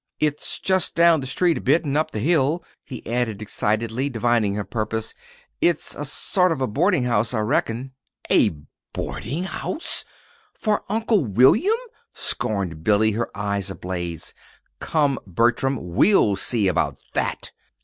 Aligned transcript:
"It's 0.19 0.59
just 0.59 0.95
down 0.95 1.21
the 1.21 1.27
street 1.27 1.59
a 1.59 1.61
bit 1.61 1.85
and 1.85 1.95
up 1.95 2.09
the 2.09 2.17
hill," 2.17 2.63
he 2.83 3.05
added 3.05 3.39
excitedly, 3.39 4.09
divining 4.09 4.55
her 4.55 4.63
purpose. 4.63 5.13
"It's 5.61 5.93
a 5.93 6.05
sort 6.05 6.51
of 6.51 6.59
a 6.59 6.65
boarding 6.65 7.03
house, 7.03 7.35
I 7.35 7.41
reckon." 7.41 7.91
"A 8.27 8.49
boarding 8.93 9.43
house 9.43 10.03
for 10.55 10.81
Uncle 10.89 11.23
William!" 11.23 11.77
scorned 12.15 12.83
Billy, 12.83 13.11
her 13.11 13.29
eyes 13.37 13.69
ablaze. 13.69 14.33
"Come, 14.79 15.19
Bertram, 15.27 15.77
we'll 15.93 16.35
see 16.35 16.67
about 16.67 16.97
that." 17.13 17.51